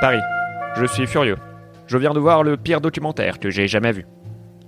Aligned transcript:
Paris. 0.00 0.20
Je 0.76 0.86
suis 0.86 1.08
furieux. 1.08 1.38
Je 1.88 1.98
viens 1.98 2.12
de 2.12 2.20
voir 2.20 2.44
le 2.44 2.56
pire 2.56 2.80
documentaire 2.80 3.40
que 3.40 3.50
j'ai 3.50 3.66
jamais 3.66 3.90
vu. 3.90 4.06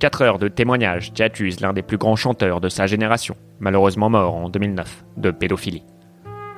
4 0.01 0.23
heures 0.23 0.39
de 0.39 0.49
témoignages 0.49 1.13
qui 1.13 1.23
accusent 1.23 1.61
l'un 1.61 1.73
des 1.73 1.83
plus 1.83 1.99
grands 1.99 2.17
chanteurs 2.17 2.61
de 2.61 2.69
sa 2.69 2.89
génération, 2.89 3.37
malheureusement 3.61 4.11
mort 4.11 4.35
en 4.35 4.49
2009, 4.49 5.05
de 5.19 5.31
pédophilie. 5.31 5.85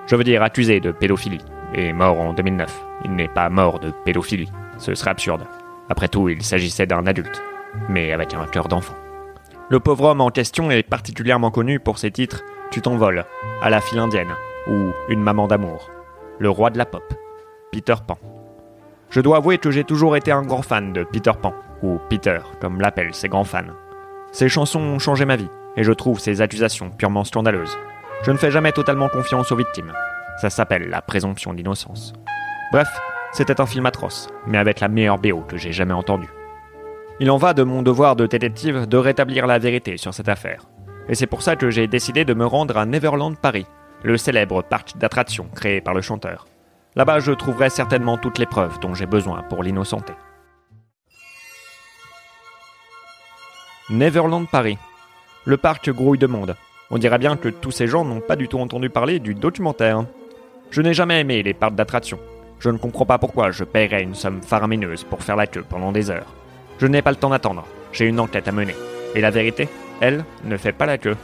Je 0.06 0.16
veux 0.16 0.24
dire 0.24 0.42
accusé 0.42 0.80
de 0.80 0.90
pédophilie, 0.90 1.44
et 1.74 1.92
mort 1.92 2.18
en 2.18 2.32
2009. 2.32 2.82
Il 3.04 3.14
n'est 3.14 3.28
pas 3.28 3.50
mort 3.50 3.78
de 3.78 3.92
pédophilie. 4.06 4.50
Ce 4.78 4.94
serait 4.94 5.10
absurde. 5.10 5.44
Après 5.90 6.08
tout, 6.08 6.30
il 6.30 6.42
s'agissait 6.42 6.86
d'un 6.86 7.06
adulte, 7.06 7.42
mais 7.90 8.12
avec 8.12 8.32
un 8.32 8.46
cœur 8.46 8.68
d'enfant. 8.68 8.94
Le 9.68 9.80
pauvre 9.80 10.04
homme 10.04 10.22
en 10.22 10.30
question 10.30 10.70
est 10.70 10.82
particulièrement 10.82 11.50
connu 11.50 11.78
pour 11.78 11.98
ses 11.98 12.10
titres 12.10 12.42
Tu 12.70 12.80
t'envoles, 12.80 13.26
à 13.60 13.68
la 13.68 13.82
file 13.82 13.98
indienne, 13.98 14.32
ou 14.66 14.92
Une 15.10 15.22
maman 15.22 15.46
d'amour, 15.46 15.90
Le 16.38 16.48
roi 16.48 16.70
de 16.70 16.78
la 16.78 16.86
pop, 16.86 17.04
Peter 17.70 17.96
Pan. 18.06 18.16
Je 19.12 19.20
dois 19.20 19.36
avouer 19.36 19.58
que 19.58 19.70
j'ai 19.70 19.84
toujours 19.84 20.16
été 20.16 20.32
un 20.32 20.40
grand 20.40 20.62
fan 20.62 20.94
de 20.94 21.04
Peter 21.04 21.32
Pan, 21.40 21.52
ou 21.82 22.00
Peter, 22.08 22.38
comme 22.62 22.80
l'appellent 22.80 23.14
ses 23.14 23.28
grands 23.28 23.44
fans. 23.44 23.74
Ses 24.32 24.48
chansons 24.48 24.80
ont 24.80 24.98
changé 24.98 25.26
ma 25.26 25.36
vie, 25.36 25.50
et 25.76 25.84
je 25.84 25.92
trouve 25.92 26.18
ses 26.18 26.40
accusations 26.40 26.88
purement 26.88 27.22
scandaleuses. 27.22 27.76
Je 28.22 28.30
ne 28.30 28.38
fais 28.38 28.50
jamais 28.50 28.72
totalement 28.72 29.10
confiance 29.10 29.52
aux 29.52 29.56
victimes. 29.56 29.92
Ça 30.40 30.48
s'appelle 30.48 30.88
la 30.88 31.02
présomption 31.02 31.52
d'innocence. 31.52 32.14
Bref, 32.72 32.88
c'était 33.32 33.60
un 33.60 33.66
film 33.66 33.84
atroce, 33.84 34.28
mais 34.46 34.56
avec 34.56 34.80
la 34.80 34.88
meilleure 34.88 35.18
BO 35.18 35.42
que 35.46 35.58
j'ai 35.58 35.72
jamais 35.72 35.92
entendue. 35.92 36.32
Il 37.20 37.30
en 37.30 37.36
va 37.36 37.52
de 37.52 37.64
mon 37.64 37.82
devoir 37.82 38.16
de 38.16 38.26
détective 38.26 38.88
de 38.88 38.96
rétablir 38.96 39.46
la 39.46 39.58
vérité 39.58 39.98
sur 39.98 40.14
cette 40.14 40.30
affaire. 40.30 40.64
Et 41.10 41.14
c'est 41.14 41.26
pour 41.26 41.42
ça 41.42 41.54
que 41.56 41.68
j'ai 41.68 41.86
décidé 41.86 42.24
de 42.24 42.32
me 42.32 42.46
rendre 42.46 42.78
à 42.78 42.86
Neverland 42.86 43.36
Paris, 43.36 43.66
le 44.04 44.16
célèbre 44.16 44.62
parc 44.62 44.96
d'attractions 44.96 45.48
créé 45.54 45.82
par 45.82 45.92
le 45.92 46.00
chanteur. 46.00 46.46
Là-bas, 46.94 47.20
je 47.20 47.32
trouverai 47.32 47.70
certainement 47.70 48.18
toutes 48.18 48.38
les 48.38 48.46
preuves 48.46 48.78
dont 48.80 48.94
j'ai 48.94 49.06
besoin 49.06 49.42
pour 49.42 49.62
l'innocenter. 49.62 50.12
Neverland 53.88 54.46
Paris. 54.46 54.78
Le 55.44 55.56
parc 55.56 55.90
grouille 55.90 56.18
de 56.18 56.26
monde. 56.26 56.54
On 56.90 56.98
dirait 56.98 57.18
bien 57.18 57.36
que 57.36 57.48
tous 57.48 57.70
ces 57.70 57.86
gens 57.86 58.04
n'ont 58.04 58.20
pas 58.20 58.36
du 58.36 58.46
tout 58.48 58.58
entendu 58.58 58.90
parler 58.90 59.18
du 59.18 59.34
documentaire. 59.34 60.04
Je 60.70 60.82
n'ai 60.82 60.94
jamais 60.94 61.20
aimé 61.20 61.42
les 61.42 61.54
parcs 61.54 61.74
d'attractions. 61.74 62.20
Je 62.58 62.70
ne 62.70 62.78
comprends 62.78 63.06
pas 63.06 63.18
pourquoi 63.18 63.50
je 63.50 63.64
paierais 63.64 64.02
une 64.02 64.14
somme 64.14 64.42
faramineuse 64.42 65.04
pour 65.04 65.22
faire 65.22 65.36
la 65.36 65.46
queue 65.46 65.64
pendant 65.68 65.92
des 65.92 66.10
heures. 66.10 66.32
Je 66.78 66.86
n'ai 66.86 67.02
pas 67.02 67.10
le 67.10 67.16
temps 67.16 67.30
d'attendre, 67.30 67.66
j'ai 67.92 68.06
une 68.06 68.20
enquête 68.20 68.48
à 68.48 68.52
mener. 68.52 68.76
Et 69.14 69.20
la 69.20 69.30
vérité, 69.30 69.68
elle, 70.00 70.24
ne 70.44 70.56
fait 70.56 70.72
pas 70.72 70.86
la 70.86 70.98
queue. 70.98 71.16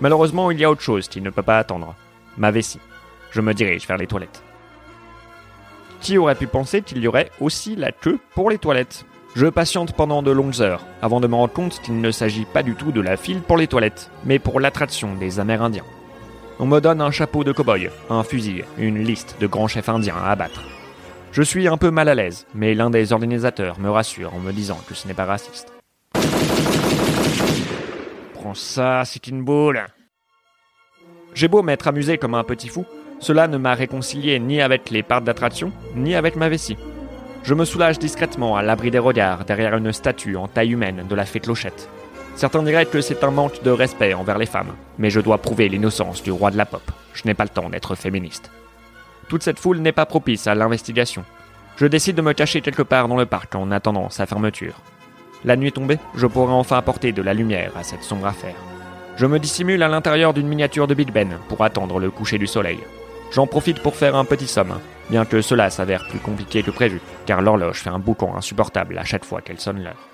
Malheureusement, 0.00 0.50
il 0.50 0.58
y 0.58 0.64
a 0.64 0.70
autre 0.70 0.82
chose 0.82 1.08
qui 1.08 1.20
ne 1.20 1.30
peut 1.30 1.42
pas 1.42 1.58
attendre. 1.58 1.94
Ma 2.36 2.50
vessie. 2.50 2.80
Je 3.30 3.40
me 3.40 3.54
dirige 3.54 3.86
vers 3.86 3.96
les 3.96 4.06
toilettes. 4.06 4.42
Qui 6.00 6.16
aurait 6.16 6.34
pu 6.34 6.46
penser 6.46 6.80
qu'il 6.80 6.98
y 6.98 7.08
aurait 7.08 7.30
aussi 7.40 7.76
la 7.76 7.92
queue 7.92 8.18
pour 8.34 8.48
les 8.50 8.58
toilettes 8.58 9.04
Je 9.36 9.46
patiente 9.46 9.92
pendant 9.92 10.22
de 10.22 10.30
longues 10.30 10.62
heures, 10.62 10.84
avant 11.02 11.20
de 11.20 11.26
me 11.26 11.34
rendre 11.34 11.52
compte 11.52 11.80
qu'il 11.82 12.00
ne 12.00 12.10
s'agit 12.10 12.46
pas 12.46 12.62
du 12.62 12.74
tout 12.74 12.90
de 12.90 13.02
la 13.02 13.18
file 13.18 13.42
pour 13.42 13.58
les 13.58 13.66
toilettes, 13.66 14.10
mais 14.24 14.38
pour 14.38 14.60
l'attraction 14.60 15.14
des 15.14 15.40
Amérindiens. 15.40 15.84
On 16.58 16.66
me 16.66 16.80
donne 16.80 17.00
un 17.02 17.10
chapeau 17.10 17.44
de 17.44 17.52
cow-boy, 17.52 17.90
un 18.08 18.22
fusil, 18.22 18.64
une 18.78 19.04
liste 19.04 19.36
de 19.40 19.46
grands 19.46 19.68
chefs 19.68 19.88
indiens 19.88 20.16
à 20.16 20.30
abattre. 20.30 20.62
Je 21.32 21.42
suis 21.42 21.68
un 21.68 21.76
peu 21.76 21.90
mal 21.90 22.08
à 22.08 22.14
l'aise, 22.14 22.46
mais 22.54 22.74
l'un 22.74 22.90
des 22.90 23.12
organisateurs 23.12 23.78
me 23.78 23.90
rassure 23.90 24.34
en 24.34 24.40
me 24.40 24.52
disant 24.52 24.80
que 24.88 24.94
ce 24.94 25.06
n'est 25.06 25.14
pas 25.14 25.26
raciste. 25.26 25.72
Prends 28.34 28.54
ça, 28.54 29.02
c'est 29.04 29.26
une 29.26 29.44
boule. 29.44 29.86
J'ai 31.34 31.46
beau 31.46 31.62
m'être 31.62 31.86
amusé 31.88 32.18
comme 32.18 32.34
un 32.34 32.42
petit 32.42 32.68
fou, 32.68 32.84
cela 33.20 33.46
ne 33.48 33.58
m'a 33.58 33.74
réconcilié 33.74 34.38
ni 34.40 34.60
avec 34.60 34.90
les 34.90 35.02
parcs 35.02 35.24
d'attraction, 35.24 35.72
ni 35.94 36.14
avec 36.14 36.36
ma 36.36 36.48
vessie. 36.48 36.78
Je 37.42 37.54
me 37.54 37.64
soulage 37.64 37.98
discrètement 37.98 38.56
à 38.56 38.62
l'abri 38.62 38.90
des 38.90 38.98
regards 38.98 39.44
derrière 39.44 39.76
une 39.76 39.92
statue 39.92 40.36
en 40.36 40.48
taille 40.48 40.72
humaine 40.72 41.06
de 41.08 41.14
la 41.14 41.24
fée 41.24 41.40
Clochette. 41.40 41.88
Certains 42.34 42.62
diraient 42.62 42.86
que 42.86 43.00
c'est 43.00 43.22
un 43.22 43.30
manque 43.30 43.62
de 43.62 43.70
respect 43.70 44.14
envers 44.14 44.38
les 44.38 44.46
femmes, 44.46 44.74
mais 44.98 45.10
je 45.10 45.20
dois 45.20 45.38
prouver 45.38 45.68
l'innocence 45.68 46.22
du 46.22 46.32
roi 46.32 46.50
de 46.50 46.56
la 46.56 46.66
pop. 46.66 46.82
Je 47.12 47.22
n'ai 47.26 47.34
pas 47.34 47.44
le 47.44 47.50
temps 47.50 47.68
d'être 47.68 47.94
féministe. 47.94 48.50
Toute 49.28 49.42
cette 49.42 49.58
foule 49.58 49.78
n'est 49.78 49.92
pas 49.92 50.06
propice 50.06 50.46
à 50.46 50.54
l'investigation. 50.54 51.24
Je 51.76 51.86
décide 51.86 52.16
de 52.16 52.22
me 52.22 52.32
cacher 52.32 52.60
quelque 52.60 52.82
part 52.82 53.08
dans 53.08 53.16
le 53.16 53.26
parc 53.26 53.54
en 53.54 53.70
attendant 53.70 54.10
sa 54.10 54.26
fermeture. 54.26 54.80
La 55.44 55.56
nuit 55.56 55.72
tombée, 55.72 55.98
je 56.14 56.26
pourrai 56.26 56.52
enfin 56.52 56.76
apporter 56.76 57.12
de 57.12 57.22
la 57.22 57.34
lumière 57.34 57.72
à 57.76 57.82
cette 57.82 58.02
sombre 58.02 58.26
affaire. 58.26 58.56
Je 59.16 59.26
me 59.26 59.38
dissimule 59.38 59.82
à 59.82 59.88
l'intérieur 59.88 60.34
d'une 60.34 60.48
miniature 60.48 60.86
de 60.86 60.94
Big 60.94 61.12
Ben 61.12 61.38
pour 61.48 61.62
attendre 61.62 61.98
le 61.98 62.10
coucher 62.10 62.38
du 62.38 62.46
soleil. 62.46 62.78
J'en 63.32 63.46
profite 63.46 63.80
pour 63.80 63.94
faire 63.94 64.16
un 64.16 64.24
petit 64.24 64.48
somme, 64.48 64.80
bien 65.08 65.24
que 65.24 65.40
cela 65.40 65.70
s'avère 65.70 66.08
plus 66.08 66.18
compliqué 66.18 66.64
que 66.64 66.72
prévu, 66.72 67.00
car 67.26 67.42
l'horloge 67.42 67.78
fait 67.78 67.90
un 67.90 68.00
boucan 68.00 68.36
insupportable 68.36 68.98
à 68.98 69.04
chaque 69.04 69.24
fois 69.24 69.40
qu'elle 69.40 69.60
sonne 69.60 69.84
l'heure. 69.84 70.08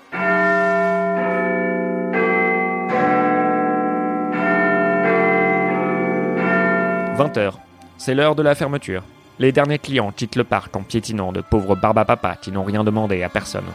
20h. 7.17 7.53
C'est 7.97 8.13
l'heure 8.13 8.35
de 8.35 8.43
la 8.43 8.53
fermeture. 8.53 9.03
Les 9.39 9.51
derniers 9.51 9.79
clients 9.79 10.11
quittent 10.11 10.35
le 10.35 10.43
parc 10.43 10.75
en 10.75 10.83
piétinant 10.83 11.31
de 11.31 11.41
pauvres 11.41 11.75
barbapapas 11.75 12.35
qui 12.35 12.51
n'ont 12.51 12.63
rien 12.63 12.83
demandé 12.83 13.23
à 13.23 13.29
personne. 13.29 13.65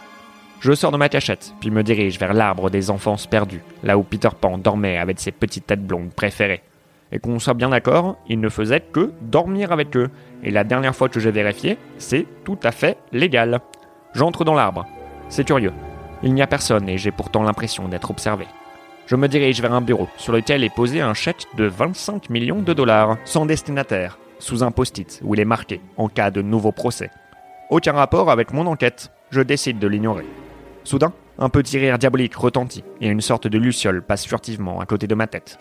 Je 0.60 0.72
sors 0.72 0.92
de 0.92 0.96
ma 0.96 1.08
cachette, 1.08 1.52
puis 1.58 1.72
me 1.72 1.82
dirige 1.82 2.20
vers 2.20 2.34
l'arbre 2.34 2.70
des 2.70 2.90
enfances 2.90 3.26
perdus, 3.26 3.64
là 3.82 3.98
où 3.98 4.04
Peter 4.04 4.28
Pan 4.40 4.58
dormait 4.58 4.98
avec 4.98 5.18
ses 5.18 5.32
petites 5.32 5.66
têtes 5.66 5.84
blondes 5.84 6.12
préférées. 6.14 6.62
Et 7.12 7.18
qu'on 7.18 7.38
soit 7.38 7.54
bien 7.54 7.68
d'accord, 7.68 8.16
il 8.26 8.40
ne 8.40 8.48
faisait 8.48 8.80
que 8.80 9.12
dormir 9.20 9.70
avec 9.70 9.96
eux. 9.96 10.10
Et 10.42 10.50
la 10.50 10.64
dernière 10.64 10.96
fois 10.96 11.10
que 11.10 11.20
j'ai 11.20 11.30
vérifié, 11.30 11.76
c'est 11.98 12.26
tout 12.44 12.58
à 12.62 12.72
fait 12.72 12.96
légal. 13.12 13.60
J'entre 14.14 14.44
dans 14.44 14.54
l'arbre. 14.54 14.86
C'est 15.28 15.44
curieux. 15.44 15.72
Il 16.22 16.32
n'y 16.34 16.42
a 16.42 16.46
personne 16.46 16.88
et 16.88 16.98
j'ai 16.98 17.10
pourtant 17.10 17.42
l'impression 17.42 17.88
d'être 17.88 18.10
observé. 18.10 18.46
Je 19.06 19.16
me 19.16 19.28
dirige 19.28 19.60
vers 19.60 19.74
un 19.74 19.80
bureau 19.80 20.08
sur 20.16 20.32
lequel 20.32 20.64
est 20.64 20.74
posé 20.74 21.00
un 21.00 21.12
chèque 21.12 21.46
de 21.56 21.64
25 21.64 22.30
millions 22.30 22.62
de 22.62 22.72
dollars, 22.72 23.18
sans 23.24 23.44
destinataire, 23.44 24.18
sous 24.38 24.62
un 24.62 24.70
post-it 24.70 25.20
où 25.22 25.34
il 25.34 25.40
est 25.40 25.44
marqué 25.44 25.80
en 25.96 26.08
cas 26.08 26.30
de 26.30 26.40
nouveau 26.40 26.72
procès. 26.72 27.10
Aucun 27.68 27.92
rapport 27.92 28.30
avec 28.30 28.52
mon 28.52 28.66
enquête, 28.66 29.10
je 29.30 29.40
décide 29.40 29.78
de 29.78 29.88
l'ignorer. 29.88 30.26
Soudain, 30.84 31.12
un 31.38 31.48
petit 31.48 31.78
rire 31.78 31.98
diabolique 31.98 32.36
retentit 32.36 32.84
et 33.00 33.08
une 33.08 33.20
sorte 33.20 33.48
de 33.48 33.58
luciole 33.58 34.02
passe 34.02 34.26
furtivement 34.26 34.80
à 34.80 34.86
côté 34.86 35.06
de 35.06 35.14
ma 35.14 35.26
tête. 35.26 35.58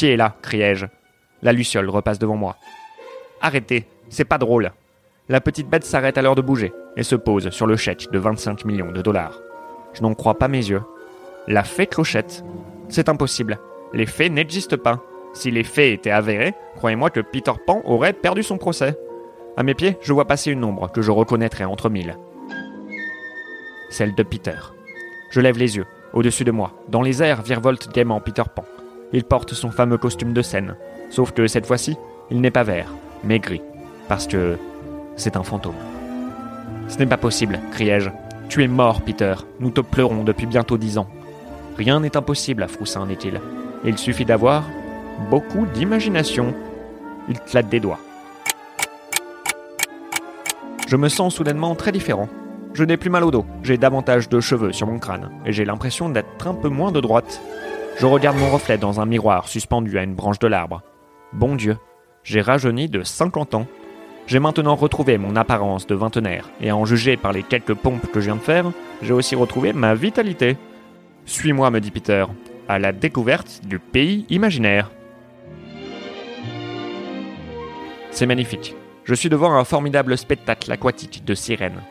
Est 0.00 0.16
là 0.16 0.34
criai-je. 0.42 0.86
La 1.42 1.52
luciole 1.52 1.88
repasse 1.88 2.18
devant 2.18 2.36
moi. 2.36 2.56
Arrêtez, 3.40 3.86
c'est 4.08 4.24
pas 4.24 4.38
drôle. 4.38 4.72
La 5.28 5.40
petite 5.40 5.68
bête 5.68 5.84
s'arrête 5.84 6.18
alors 6.18 6.34
de 6.34 6.42
bouger 6.42 6.72
et 6.96 7.02
se 7.02 7.14
pose 7.14 7.50
sur 7.50 7.66
le 7.66 7.76
chèque 7.76 8.10
de 8.10 8.18
25 8.18 8.64
millions 8.64 8.90
de 8.90 9.02
dollars. 9.02 9.38
Je 9.94 10.02
n'en 10.02 10.14
crois 10.14 10.38
pas 10.38 10.48
mes 10.48 10.58
yeux. 10.70 10.82
La 11.46 11.62
fée 11.62 11.86
clochette 11.86 12.44
c'est 12.88 13.08
impossible. 13.08 13.58
Les 13.94 14.06
faits 14.06 14.30
n'existent 14.30 14.76
pas. 14.76 15.00
Si 15.32 15.50
les 15.50 15.64
faits 15.64 15.94
étaient 15.94 16.10
avérés, 16.10 16.54
croyez-moi 16.76 17.08
que 17.08 17.20
Peter 17.20 17.52
Pan 17.66 17.80
aurait 17.84 18.12
perdu 18.12 18.42
son 18.42 18.58
procès. 18.58 18.98
À 19.56 19.62
mes 19.62 19.74
pieds, 19.74 19.96
je 20.02 20.12
vois 20.12 20.26
passer 20.26 20.50
une 20.50 20.62
ombre 20.62 20.90
que 20.92 21.00
je 21.00 21.10
reconnaîtrais 21.10 21.64
entre 21.64 21.88
mille. 21.88 22.16
Celle 23.88 24.14
de 24.14 24.22
Peter. 24.22 24.56
Je 25.30 25.40
lève 25.40 25.58
les 25.58 25.76
yeux. 25.76 25.86
Au-dessus 26.12 26.44
de 26.44 26.50
moi, 26.50 26.72
dans 26.88 27.00
les 27.00 27.22
airs, 27.22 27.40
virevolte 27.40 27.90
gaiement 27.94 28.20
Peter 28.20 28.42
Pan. 28.54 28.64
Il 29.12 29.24
porte 29.24 29.54
son 29.54 29.70
fameux 29.70 29.98
costume 29.98 30.32
de 30.32 30.42
scène. 30.42 30.76
Sauf 31.10 31.32
que 31.32 31.46
cette 31.46 31.66
fois-ci, 31.66 31.96
il 32.30 32.40
n'est 32.40 32.50
pas 32.50 32.62
vert, 32.62 32.88
mais 33.24 33.38
gris. 33.38 33.62
Parce 34.08 34.26
que 34.26 34.56
c'est 35.16 35.36
un 35.36 35.42
fantôme. 35.42 35.74
Ce 36.88 36.98
n'est 36.98 37.06
pas 37.06 37.16
possible, 37.16 37.60
criai-je. 37.72 38.10
Tu 38.48 38.62
es 38.62 38.68
mort, 38.68 39.02
Peter. 39.02 39.34
Nous 39.60 39.70
te 39.70 39.80
pleurons 39.80 40.24
depuis 40.24 40.46
bientôt 40.46 40.78
dix 40.78 40.98
ans. 40.98 41.08
Rien 41.76 42.00
n'est 42.00 42.16
impossible 42.16 42.62
à 42.62 42.68
Froussin, 42.68 43.06
dit-il. 43.06 43.40
Il 43.84 43.98
suffit 43.98 44.24
d'avoir 44.24 44.64
beaucoup 45.30 45.66
d'imagination. 45.66 46.54
Il 47.28 47.38
claque 47.40 47.68
des 47.68 47.80
doigts. 47.80 48.00
Je 50.86 50.96
me 50.96 51.08
sens 51.08 51.34
soudainement 51.34 51.74
très 51.74 51.92
différent. 51.92 52.28
Je 52.74 52.84
n'ai 52.84 52.96
plus 52.96 53.10
mal 53.10 53.24
au 53.24 53.30
dos, 53.30 53.44
j'ai 53.62 53.76
davantage 53.76 54.30
de 54.30 54.40
cheveux 54.40 54.72
sur 54.72 54.86
mon 54.86 54.98
crâne, 54.98 55.30
et 55.44 55.52
j'ai 55.52 55.66
l'impression 55.66 56.08
d'être 56.08 56.46
un 56.46 56.54
peu 56.54 56.68
moins 56.68 56.90
de 56.90 57.00
droite. 57.00 57.40
Je 57.98 58.06
regarde 58.06 58.36
mon 58.36 58.50
reflet 58.50 58.78
dans 58.78 59.00
un 59.00 59.06
miroir 59.06 59.48
suspendu 59.48 59.98
à 59.98 60.02
une 60.02 60.14
branche 60.14 60.38
de 60.38 60.48
l'arbre. 60.48 60.82
Bon 61.32 61.54
Dieu, 61.54 61.76
j'ai 62.24 62.40
rajeuni 62.40 62.88
de 62.88 63.02
50 63.02 63.54
ans. 63.54 63.66
J'ai 64.26 64.38
maintenant 64.38 64.74
retrouvé 64.74 65.18
mon 65.18 65.36
apparence 65.36 65.86
de 65.86 65.94
vingtenaire, 65.94 66.50
et 66.60 66.70
à 66.70 66.76
en 66.76 66.84
juger 66.84 67.16
par 67.16 67.32
les 67.32 67.42
quelques 67.42 67.74
pompes 67.74 68.10
que 68.10 68.20
je 68.20 68.26
viens 68.26 68.36
de 68.36 68.40
faire, 68.40 68.70
j'ai 69.02 69.12
aussi 69.12 69.34
retrouvé 69.34 69.72
ma 69.72 69.94
vitalité. 69.94 70.56
Suis-moi, 71.26 71.70
me 71.70 71.80
dit 71.80 71.90
Peter, 71.90 72.24
à 72.68 72.78
la 72.78 72.92
découverte 72.92 73.60
du 73.64 73.78
pays 73.78 74.26
imaginaire. 74.30 74.90
C'est 78.10 78.26
magnifique. 78.26 78.76
Je 79.04 79.14
suis 79.14 79.28
devant 79.28 79.54
un 79.54 79.64
formidable 79.64 80.16
spectacle 80.16 80.70
aquatique 80.70 81.24
de 81.24 81.34
sirènes. 81.34 81.82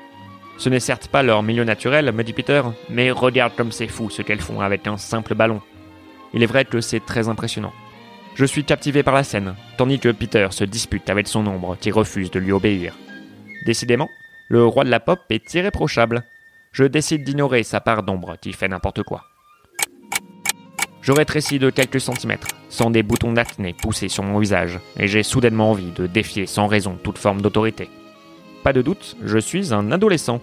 Ce 0.58 0.70
n'est 0.70 0.80
certes 0.80 1.08
pas 1.08 1.24
leur 1.24 1.44
milieu 1.44 1.64
naturel, 1.64 2.12
me 2.12 2.24
dit 2.24 2.34
Peter, 2.34 2.62
mais 2.90 3.12
regarde 3.12 3.54
comme 3.56 3.72
c'est 3.72 3.88
fou 3.88 4.10
ce 4.10 4.22
qu'elles 4.22 4.42
font 4.42 4.62
avec 4.62 4.88
un 4.88 4.98
simple 4.98 5.36
ballon. 5.36 5.62
Il 6.34 6.44
est 6.44 6.48
vrai 6.48 6.66
que 6.66 6.82
c'est 6.82 7.06
très 7.06 7.28
impressionnant. 7.30 7.74
Je 8.36 8.46
suis 8.46 8.64
captivé 8.64 9.04
par 9.04 9.14
la 9.14 9.24
scène, 9.24 9.56
tandis 9.78 10.00
que 10.00 10.10
Peter 10.10 10.48
se 10.52 10.64
dispute 10.64 11.10
avec 11.10 11.28
son 11.28 11.46
ombre 11.48 11.78
qui 11.80 11.92
refuse 11.92 12.32
de 12.32 12.40
lui 12.40 12.52
obéir. 12.52 12.96
Décidément, 13.66 14.10
Le 14.52 14.66
roi 14.66 14.84
de 14.84 14.90
la 14.90 15.00
pop 15.00 15.22
est 15.30 15.54
irréprochable. 15.54 16.24
Je 16.74 16.84
décide 16.84 17.24
d'ignorer 17.24 17.64
sa 17.64 17.80
part 17.80 18.04
d'ombre 18.04 18.36
qui 18.42 18.52
fait 18.52 18.68
n'importe 18.68 19.02
quoi. 19.02 19.24
Je 21.02 21.14
rétrécis 21.14 21.58
de 21.58 21.70
quelques 21.70 22.02
centimètres, 22.02 22.50
sans 22.68 22.92
des 22.92 23.02
boutons 23.02 23.32
d'acné 23.32 23.74
poussés 23.74 24.10
sur 24.10 24.24
mon 24.24 24.40
visage, 24.40 24.78
et 25.00 25.08
j'ai 25.08 25.24
soudainement 25.24 25.72
envie 25.72 25.92
de 25.92 26.06
défier 26.06 26.48
sans 26.48 26.68
raison 26.68 26.98
toute 27.02 27.18
forme 27.18 27.42
d'autorité. 27.42 27.90
Pas 28.62 28.74
de 28.74 28.82
doute, 28.82 29.16
je 29.24 29.38
suis 29.38 29.74
un 29.74 29.90
adolescent. 29.90 30.42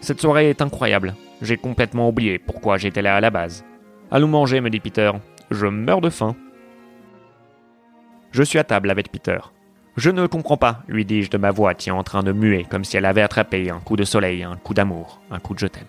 Cette 0.00 0.20
soirée 0.20 0.50
est 0.50 0.60
incroyable. 0.60 1.14
J'ai 1.40 1.56
complètement 1.56 2.08
oublié 2.08 2.40
pourquoi 2.40 2.78
j'étais 2.78 3.00
là 3.00 3.14
à 3.14 3.20
la 3.20 3.30
base. 3.30 3.64
Allons 4.10 4.28
manger, 4.28 4.60
me 4.60 4.70
dit 4.70 4.80
Peter. 4.80 5.10
Je 5.50 5.66
meurs 5.66 6.00
de 6.00 6.10
faim. 6.10 6.36
Je 8.30 8.42
suis 8.42 8.58
à 8.58 8.64
table 8.64 8.90
avec 8.90 9.10
Peter. 9.10 9.38
Je 9.96 10.10
ne 10.10 10.26
comprends 10.26 10.56
pas, 10.56 10.82
lui 10.88 11.04
dis-je 11.04 11.30
de 11.30 11.38
ma 11.38 11.50
voix 11.50 11.74
qui 11.74 11.88
est 11.88 11.92
en 11.92 12.02
train 12.02 12.22
de 12.22 12.32
muer 12.32 12.66
comme 12.68 12.84
si 12.84 12.96
elle 12.96 13.06
avait 13.06 13.22
attrapé 13.22 13.70
un 13.70 13.80
coup 13.80 13.96
de 13.96 14.04
soleil, 14.04 14.42
un 14.42 14.56
coup 14.56 14.74
d'amour, 14.74 15.20
un 15.30 15.38
coup 15.38 15.54
de 15.54 15.58
je 15.58 15.66
t'aime. 15.66 15.84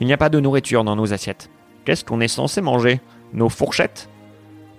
Il 0.00 0.06
n'y 0.06 0.12
a 0.12 0.18
pas 0.18 0.28
de 0.28 0.38
nourriture 0.38 0.84
dans 0.84 0.96
nos 0.96 1.12
assiettes. 1.14 1.50
Qu'est-ce 1.84 2.04
qu'on 2.04 2.20
est 2.20 2.28
censé 2.28 2.60
manger? 2.60 3.00
Nos 3.32 3.48
fourchettes? 3.48 4.08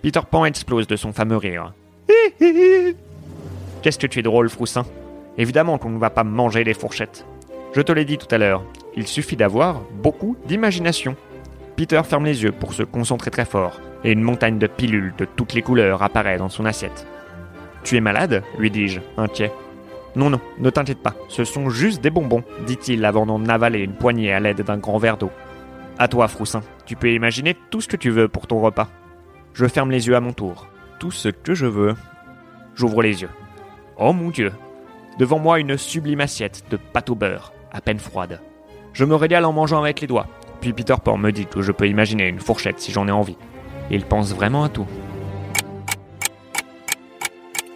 Peter 0.03 0.21
Pan 0.29 0.45
explose 0.45 0.87
de 0.87 0.95
son 0.95 1.11
fameux 1.11 1.37
rire. 1.37 1.73
Qu'est-ce 3.81 3.97
que 3.99 4.07
tu 4.07 4.19
es 4.19 4.23
drôle, 4.23 4.49
Froussin? 4.49 4.85
Évidemment 5.37 5.77
qu'on 5.77 5.89
ne 5.89 5.99
va 5.99 6.11
pas 6.11 6.23
manger 6.23 6.63
les 6.63 6.73
fourchettes. 6.75 7.25
Je 7.73 7.81
te 7.81 7.91
l'ai 7.91 8.05
dit 8.05 8.17
tout 8.17 8.33
à 8.33 8.37
l'heure, 8.37 8.63
il 8.95 9.07
suffit 9.07 9.35
d'avoir 9.35 9.81
beaucoup 10.01 10.37
d'imagination. 10.47 11.15
Peter 11.77 12.01
ferme 12.03 12.25
les 12.25 12.41
yeux 12.41 12.51
pour 12.51 12.73
se 12.73 12.81
concentrer 12.81 13.29
très 13.29 13.45
fort, 13.45 13.79
et 14.03 14.11
une 14.11 14.23
montagne 14.23 14.57
de 14.57 14.65
pilules 14.65 15.13
de 15.15 15.25
toutes 15.25 15.53
les 15.53 15.61
couleurs 15.61 16.01
apparaît 16.01 16.39
dans 16.39 16.49
son 16.49 16.65
assiette. 16.65 17.05
Tu 17.83 17.95
es 17.95 18.01
malade? 18.01 18.43
lui 18.57 18.71
dis-je, 18.71 18.99
inquiet. 19.15 19.53
Non, 20.15 20.31
non, 20.31 20.41
ne 20.57 20.71
t'inquiète 20.71 21.03
pas, 21.03 21.13
ce 21.29 21.43
sont 21.43 21.69
juste 21.69 22.01
des 22.01 22.09
bonbons, 22.09 22.43
dit-il 22.65 23.05
avant 23.05 23.27
d'en 23.27 23.45
avaler 23.45 23.81
une 23.81 23.93
poignée 23.93 24.33
à 24.33 24.39
l'aide 24.39 24.63
d'un 24.63 24.79
grand 24.79 24.97
verre 24.97 25.17
d'eau. 25.17 25.29
À 25.99 26.07
toi, 26.07 26.27
Froussin, 26.27 26.63
tu 26.87 26.95
peux 26.95 27.11
imaginer 27.11 27.55
tout 27.69 27.79
ce 27.79 27.87
que 27.87 27.95
tu 27.95 28.09
veux 28.09 28.27
pour 28.27 28.47
ton 28.47 28.59
repas. 28.59 28.89
Je 29.53 29.67
ferme 29.67 29.91
les 29.91 30.07
yeux 30.07 30.15
à 30.15 30.19
mon 30.19 30.33
tour. 30.33 30.67
Tout 30.99 31.11
ce 31.11 31.29
que 31.29 31.53
je 31.53 31.67
veux. 31.67 31.93
J'ouvre 32.73 33.03
les 33.03 33.21
yeux. 33.21 33.29
Oh 33.97 34.13
mon 34.13 34.31
Dieu 34.31 34.51
Devant 35.19 35.37
moi, 35.37 35.59
une 35.59 35.77
sublime 35.77 36.21
assiette 36.21 36.63
de 36.71 36.77
pâte 36.77 37.11
au 37.11 37.15
beurre, 37.15 37.53
à 37.71 37.81
peine 37.81 37.99
froide. 37.99 38.41
Je 38.93 39.05
me 39.05 39.15
régale 39.15 39.45
en 39.45 39.53
mangeant 39.53 39.81
avec 39.81 40.01
les 40.01 40.07
doigts. 40.07 40.27
Puis 40.61 40.73
Peter 40.73 40.95
Pan 41.03 41.17
me 41.17 41.31
dit 41.31 41.45
que 41.45 41.61
je 41.61 41.71
peux 41.71 41.87
imaginer 41.87 42.27
une 42.27 42.39
fourchette 42.39 42.79
si 42.79 42.91
j'en 42.91 43.07
ai 43.07 43.11
envie. 43.11 43.37
Il 43.89 44.05
pense 44.05 44.33
vraiment 44.33 44.63
à 44.63 44.69
tout. 44.69 44.87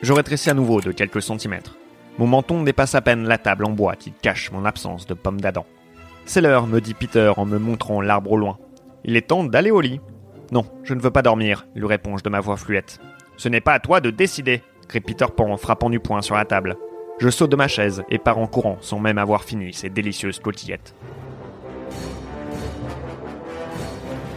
Je 0.01 0.13
rétrécis 0.13 0.50
à 0.50 0.54
nouveau 0.54 0.81
de 0.81 0.92
quelques 0.92 1.22
centimètres. 1.22 1.78
Mon 2.18 2.28
menton 2.28 2.63
dépasse 2.63 2.95
à 2.95 3.01
peine 3.01 3.28
la 3.28 3.38
table 3.38 3.66
en 3.66 3.72
bois 3.72 3.95
qui 3.95 4.12
cache 4.12 4.51
mon 4.51 4.66
absence 4.66 5.06
de 5.06 5.13
pomme 5.13 5.39
d'Adam. 5.39 5.66
C'est 6.25 6.42
l'heure, 6.42 6.68
me 6.68 6.81
dit 6.81 6.94
Peter 6.94 7.31
en 7.38 7.45
me 7.45 7.57
montrant 7.57 8.01
l'arbre 8.01 8.31
au 8.31 8.38
loin. 8.38 8.57
Il 9.04 9.16
est 9.16 9.28
temps 9.28 9.44
d'aller 9.44 9.72
au 9.72 9.81
lit. 9.81 10.01
Non, 10.51 10.66
je 10.83 10.94
ne 10.94 11.01
veux 11.01 11.12
pas 11.12 11.22
dormir, 11.22 11.66
lui 11.75 11.88
réponds-je 11.88 12.24
de 12.24 12.30
ma 12.30 12.39
voix 12.39 12.57
fluette. 12.57 13.00
Ce 13.38 13.48
n'est 13.48 13.62
pas 13.62 13.74
à 13.74 13.80
toi 13.80 14.01
de 14.01 14.10
décider, 14.10 14.62
crie 14.88 15.00
Peter 15.00 15.25
Pan 15.36 15.51
en 15.51 15.57
frappant 15.57 15.89
du 15.89 16.00
poing 16.00 16.22
sur 16.22 16.36
la 16.36 16.45
table. 16.45 16.78
Je 17.19 17.30
saute 17.30 17.51
de 17.51 17.56
ma 17.56 17.68
chaise 17.68 18.04
et 18.10 18.18
pars 18.18 18.38
en 18.38 18.48
courant 18.48 18.78
sans 18.81 19.00
même 19.00 19.18
avoir 19.18 19.44
fini 19.44 19.74
ces 19.74 19.89
délicieuses 19.89 20.39
cotillettes. 20.39 20.95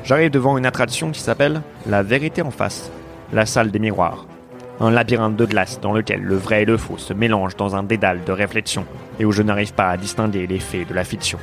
J'arrive 0.05 0.31
devant 0.31 0.59
une 0.59 0.67
attraction 0.67 1.11
qui 1.11 1.21
s'appelle 1.21 1.63
La 1.87 2.03
vérité 2.03 2.43
en 2.43 2.51
face, 2.51 2.91
la 3.33 3.47
salle 3.47 3.71
des 3.71 3.79
miroirs 3.79 4.27
un 4.81 4.91
labyrinthe 4.91 5.37
de 5.37 5.45
glace 5.45 5.81
dans 5.81 5.93
lequel 5.93 6.23
le 6.23 6.37
vrai 6.37 6.63
et 6.63 6.65
le 6.65 6.77
faux 6.77 6.99
se 6.99 7.13
mélangent 7.13 7.57
dans 7.57 7.77
un 7.77 7.83
dédale 7.83 8.25
de 8.25 8.33
réflexion 8.33 8.87
et 9.19 9.25
où 9.25 9.33
je 9.33 9.43
n'arrive 9.43 9.75
pas 9.75 9.91
à 9.91 9.97
distinguer 9.97 10.47
les 10.47 10.59
faits 10.59 10.89
de 10.89 10.95
la 10.95 11.05
fiction. 11.05 11.39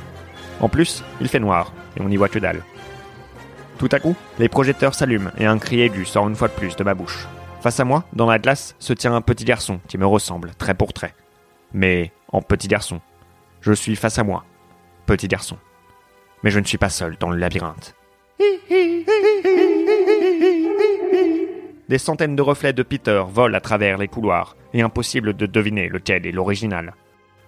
En 0.60 0.68
plus, 0.68 1.02
il 1.20 1.28
fait 1.28 1.40
noir 1.40 1.72
et 1.96 2.02
on 2.02 2.08
n'y 2.08 2.16
voit 2.16 2.28
que 2.28 2.38
dalle. 2.38 2.62
Tout 3.78 3.88
à 3.90 3.98
coup, 3.98 4.14
les 4.38 4.48
projecteurs 4.48 4.94
s'allument 4.94 5.30
et 5.38 5.46
un 5.46 5.58
cri 5.58 5.80
aigu 5.80 6.04
sort 6.04 6.28
une 6.28 6.36
fois 6.36 6.48
de 6.48 6.52
plus 6.52 6.76
de 6.76 6.84
ma 6.84 6.94
bouche. 6.94 7.26
Face 7.60 7.80
à 7.80 7.84
moi, 7.84 8.04
dans 8.12 8.26
la 8.26 8.38
glace, 8.38 8.74
se 8.78 8.92
tient 8.92 9.14
un 9.14 9.20
petit 9.20 9.44
garçon 9.44 9.80
qui 9.88 9.98
me 9.98 10.06
ressemble 10.06 10.52
trait 10.56 10.74
pour 10.74 10.92
trait. 10.92 11.14
Mais 11.72 12.12
en 12.28 12.42
petit 12.42 12.68
garçon. 12.68 13.00
Je 13.60 13.72
suis 13.72 13.96
face 13.96 14.18
à 14.18 14.24
moi. 14.24 14.44
Petit 15.06 15.28
garçon. 15.28 15.56
Mais 16.42 16.50
je 16.50 16.58
ne 16.58 16.64
suis 16.64 16.78
pas 16.78 16.88
seul 16.88 17.16
dans 17.18 17.30
le 17.30 17.38
labyrinthe. 17.38 17.94
Des 21.88 21.98
centaines 21.98 22.36
de 22.36 22.42
reflets 22.42 22.72
de 22.72 22.82
Peter 22.82 23.22
volent 23.28 23.56
à 23.56 23.60
travers 23.60 23.98
les 23.98 24.08
couloirs, 24.08 24.56
et 24.72 24.82
impossible 24.82 25.34
de 25.34 25.46
deviner 25.46 25.88
lequel 25.88 26.26
est 26.26 26.32
l'original. 26.32 26.94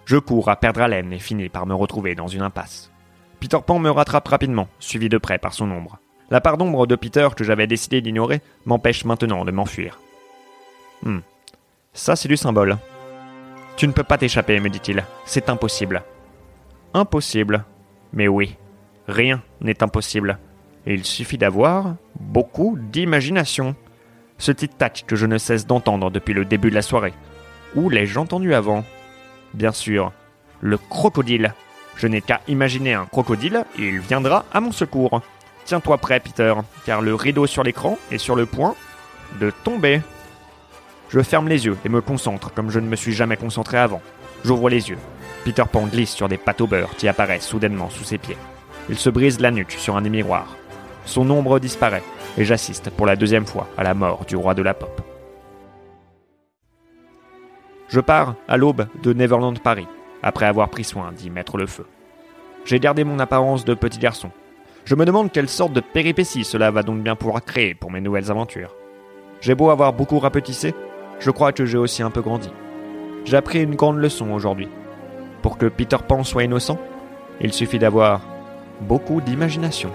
Je 0.05 0.17
cours 0.17 0.49
à 0.49 0.55
perdre 0.55 0.81
haleine 0.81 1.11
et 1.11 1.19
finis 1.19 1.49
par 1.49 1.65
me 1.65 1.73
retrouver 1.73 2.13
dans 2.13 2.27
une 2.27 2.43
impasse. 2.43 2.91
Peter 3.39 3.57
Pan 3.65 3.79
me 3.79 3.89
rattrape 3.89 4.27
rapidement, 4.27 4.67
suivi 4.79 5.09
de 5.09 5.17
près 5.17 5.39
par 5.39 5.53
son 5.53 5.71
ombre. 5.71 5.97
La 6.29 6.41
part 6.41 6.57
d'ombre 6.57 6.87
de 6.87 6.95
Peter 6.95 7.27
que 7.35 7.43
j'avais 7.43 7.67
décidé 7.67 8.01
d'ignorer 8.01 8.41
m'empêche 8.65 9.05
maintenant 9.05 9.45
de 9.45 9.51
m'enfuir. 9.51 9.99
Hmm. 11.03 11.19
Ça, 11.93 12.15
c'est 12.15 12.27
du 12.27 12.37
symbole. 12.37 12.77
Tu 13.77 13.87
ne 13.87 13.93
peux 13.93 14.03
pas 14.03 14.17
t'échapper, 14.17 14.59
me 14.59 14.69
dit-il. 14.69 15.03
C'est 15.25 15.49
impossible. 15.49 16.03
Impossible. 16.93 17.65
Mais 18.13 18.27
oui, 18.27 18.55
rien 19.07 19.41
n'est 19.61 19.83
impossible. 19.83 20.39
Il 20.85 21.03
suffit 21.03 21.37
d'avoir 21.37 21.95
beaucoup 22.19 22.77
d'imagination. 22.79 23.75
Ce 24.37 24.51
tic-tac 24.51 25.05
que 25.07 25.15
je 25.15 25.25
ne 25.25 25.37
cesse 25.37 25.65
d'entendre 25.65 26.11
depuis 26.11 26.33
le 26.33 26.45
début 26.45 26.69
de 26.69 26.75
la 26.75 26.81
soirée. 26.81 27.13
Où 27.75 27.89
l'ai-je 27.89 28.19
entendu 28.19 28.53
avant? 28.53 28.83
Bien 29.53 29.71
sûr, 29.71 30.11
le 30.61 30.77
crocodile. 30.77 31.53
Je 31.95 32.07
n'ai 32.07 32.21
qu'à 32.21 32.41
imaginer 32.47 32.93
un 32.93 33.05
crocodile 33.05 33.65
et 33.79 33.87
il 33.87 33.99
viendra 33.99 34.45
à 34.53 34.59
mon 34.59 34.71
secours. 34.71 35.21
Tiens-toi 35.63 35.97
prêt, 35.97 36.19
Peter, 36.19 36.53
car 36.85 37.01
le 37.01 37.15
rideau 37.15 37.47
sur 37.47 37.63
l'écran 37.63 37.97
est 38.11 38.17
sur 38.17 38.35
le 38.35 38.45
point 38.45 38.75
de 39.39 39.51
tomber. 39.63 40.01
Je 41.09 41.21
ferme 41.21 41.47
les 41.47 41.65
yeux 41.65 41.77
et 41.85 41.89
me 41.89 42.01
concentre 42.01 42.53
comme 42.53 42.69
je 42.69 42.79
ne 42.79 42.87
me 42.87 42.95
suis 42.95 43.13
jamais 43.13 43.37
concentré 43.37 43.77
avant. 43.77 44.01
J'ouvre 44.43 44.69
les 44.69 44.89
yeux. 44.89 44.97
Peter 45.43 45.63
Pan 45.71 45.87
glisse 45.87 46.13
sur 46.13 46.27
des 46.27 46.37
pâtes 46.37 46.61
au 46.61 46.67
beurre 46.67 46.95
qui 46.97 47.07
apparaissent 47.07 47.47
soudainement 47.47 47.89
sous 47.89 48.03
ses 48.03 48.17
pieds. 48.17 48.37
Il 48.89 48.97
se 48.97 49.09
brise 49.09 49.39
la 49.39 49.51
nuque 49.51 49.71
sur 49.71 49.95
un 49.95 50.01
des 50.01 50.09
miroirs. 50.09 50.55
Son 51.05 51.29
ombre 51.29 51.59
disparaît 51.59 52.03
et 52.37 52.45
j'assiste 52.45 52.89
pour 52.91 53.05
la 53.05 53.15
deuxième 53.15 53.45
fois 53.45 53.67
à 53.77 53.83
la 53.83 53.93
mort 53.93 54.25
du 54.25 54.35
roi 54.35 54.53
de 54.53 54.61
la 54.61 54.73
pop. 54.73 55.01
Je 57.87 57.99
pars 57.99 58.35
à 58.47 58.57
l'aube 58.57 58.87
de 59.03 59.13
Neverland 59.13 59.57
Paris, 59.59 59.87
après 60.21 60.45
avoir 60.45 60.69
pris 60.69 60.83
soin 60.83 61.11
d'y 61.11 61.29
mettre 61.29 61.57
le 61.57 61.67
feu. 61.67 61.85
J'ai 62.65 62.79
gardé 62.79 63.03
mon 63.03 63.19
apparence 63.19 63.63
de 63.63 63.73
petit 63.73 63.99
garçon. 63.99 64.31
Je 64.85 64.95
me 64.95 65.05
demande 65.05 65.31
quelle 65.31 65.49
sorte 65.49 65.73
de 65.73 65.81
péripéties 65.81 66.43
cela 66.43 66.71
va 66.71 66.83
donc 66.83 67.01
bien 67.01 67.15
pouvoir 67.15 67.43
créer 67.43 67.73
pour 67.73 67.91
mes 67.91 68.01
nouvelles 68.01 68.31
aventures. 68.31 68.75
J'ai 69.41 69.55
beau 69.55 69.69
avoir 69.69 69.93
beaucoup 69.93 70.19
rapetissé, 70.19 70.73
je 71.19 71.31
crois 71.31 71.51
que 71.51 71.65
j'ai 71.65 71.77
aussi 71.77 72.03
un 72.03 72.11
peu 72.11 72.21
grandi. 72.21 72.49
J'ai 73.23 73.37
appris 73.37 73.61
une 73.61 73.75
grande 73.75 73.97
leçon 73.97 74.31
aujourd'hui. 74.31 74.69
Pour 75.41 75.57
que 75.57 75.67
Peter 75.67 75.97
Pan 76.07 76.23
soit 76.23 76.43
innocent, 76.43 76.79
il 77.39 77.53
suffit 77.53 77.79
d'avoir 77.79 78.21
beaucoup 78.81 79.21
d'imagination. 79.21 79.91